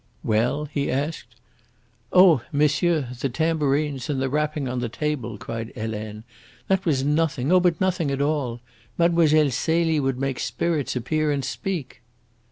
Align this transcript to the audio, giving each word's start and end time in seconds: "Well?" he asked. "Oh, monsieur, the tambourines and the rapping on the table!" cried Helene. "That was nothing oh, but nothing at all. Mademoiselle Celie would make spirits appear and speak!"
"Well?" 0.23 0.65
he 0.65 0.89
asked. 0.89 1.35
"Oh, 2.11 2.41
monsieur, 2.51 3.09
the 3.21 3.29
tambourines 3.29 4.09
and 4.09 4.19
the 4.19 4.29
rapping 4.31 4.67
on 4.67 4.79
the 4.79 4.89
table!" 4.89 5.37
cried 5.37 5.71
Helene. 5.75 6.23
"That 6.67 6.85
was 6.87 7.03
nothing 7.05 7.51
oh, 7.51 7.59
but 7.59 7.79
nothing 7.79 8.09
at 8.09 8.19
all. 8.19 8.61
Mademoiselle 8.97 9.51
Celie 9.51 9.99
would 9.99 10.17
make 10.19 10.39
spirits 10.39 10.95
appear 10.95 11.29
and 11.31 11.45
speak!" 11.45 12.01